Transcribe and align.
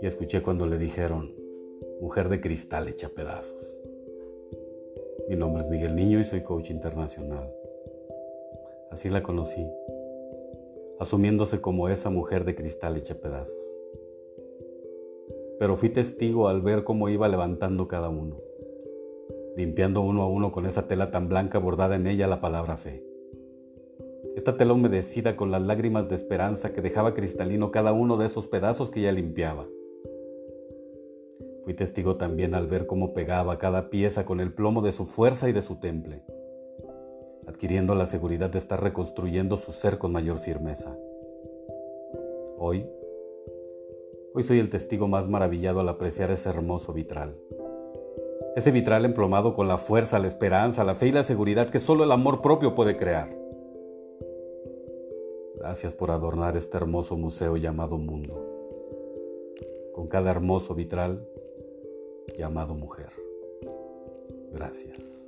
Y 0.00 0.06
escuché 0.06 0.42
cuando 0.42 0.66
le 0.66 0.78
dijeron, 0.78 1.34
mujer 2.00 2.28
de 2.28 2.40
cristal 2.40 2.88
hecha 2.88 3.08
pedazos. 3.08 3.76
Mi 5.28 5.34
nombre 5.34 5.64
es 5.64 5.70
Miguel 5.70 5.96
Niño 5.96 6.20
y 6.20 6.24
soy 6.24 6.42
coach 6.42 6.70
internacional. 6.70 7.52
Así 8.90 9.08
la 9.08 9.22
conocí, 9.22 9.66
asumiéndose 11.00 11.60
como 11.60 11.88
esa 11.88 12.10
mujer 12.10 12.44
de 12.44 12.54
cristal 12.54 12.96
hecha 12.96 13.20
pedazos. 13.20 13.56
Pero 15.58 15.74
fui 15.74 15.90
testigo 15.90 16.48
al 16.48 16.62
ver 16.62 16.84
cómo 16.84 17.08
iba 17.08 17.28
levantando 17.28 17.88
cada 17.88 18.08
uno, 18.08 18.40
limpiando 19.56 20.02
uno 20.02 20.22
a 20.22 20.28
uno 20.28 20.52
con 20.52 20.64
esa 20.66 20.86
tela 20.86 21.10
tan 21.10 21.28
blanca 21.28 21.58
bordada 21.58 21.96
en 21.96 22.06
ella 22.06 22.28
la 22.28 22.40
palabra 22.40 22.76
fe. 22.76 23.07
Esta 24.38 24.56
tela 24.56 24.72
humedecida 24.72 25.34
con 25.34 25.50
las 25.50 25.66
lágrimas 25.66 26.08
de 26.08 26.14
esperanza 26.14 26.72
que 26.72 26.80
dejaba 26.80 27.12
cristalino 27.12 27.72
cada 27.72 27.92
uno 27.92 28.16
de 28.16 28.26
esos 28.26 28.46
pedazos 28.46 28.88
que 28.88 29.00
ella 29.00 29.10
limpiaba. 29.10 29.66
Fui 31.64 31.74
testigo 31.74 32.18
también 32.18 32.54
al 32.54 32.68
ver 32.68 32.86
cómo 32.86 33.12
pegaba 33.14 33.58
cada 33.58 33.90
pieza 33.90 34.24
con 34.24 34.38
el 34.38 34.54
plomo 34.54 34.80
de 34.80 34.92
su 34.92 35.06
fuerza 35.06 35.48
y 35.48 35.52
de 35.52 35.60
su 35.60 35.80
temple, 35.80 36.22
adquiriendo 37.48 37.96
la 37.96 38.06
seguridad 38.06 38.48
de 38.48 38.58
estar 38.58 38.80
reconstruyendo 38.80 39.56
su 39.56 39.72
ser 39.72 39.98
con 39.98 40.12
mayor 40.12 40.38
firmeza. 40.38 40.96
Hoy, 42.58 42.88
hoy 44.34 44.44
soy 44.44 44.60
el 44.60 44.70
testigo 44.70 45.08
más 45.08 45.26
maravillado 45.26 45.80
al 45.80 45.88
apreciar 45.88 46.30
ese 46.30 46.48
hermoso 46.48 46.92
vitral. 46.92 47.36
Ese 48.54 48.70
vitral 48.70 49.04
emplomado 49.04 49.52
con 49.52 49.66
la 49.66 49.78
fuerza, 49.78 50.20
la 50.20 50.28
esperanza, 50.28 50.84
la 50.84 50.94
fe 50.94 51.08
y 51.08 51.12
la 51.12 51.24
seguridad 51.24 51.70
que 51.70 51.80
solo 51.80 52.04
el 52.04 52.12
amor 52.12 52.40
propio 52.40 52.76
puede 52.76 52.96
crear. 52.96 53.37
Gracias 55.58 55.94
por 55.94 56.12
adornar 56.12 56.56
este 56.56 56.76
hermoso 56.76 57.16
museo 57.16 57.56
llamado 57.56 57.98
mundo. 57.98 58.44
Con 59.92 60.06
cada 60.06 60.30
hermoso 60.30 60.74
vitral 60.74 61.28
llamado 62.36 62.74
mujer. 62.74 63.10
Gracias. 64.52 65.27